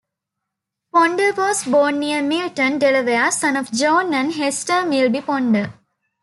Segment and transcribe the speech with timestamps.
[0.91, 5.75] Ponder was born near Milton, Delaware, son of John and Hester Milby Ponder.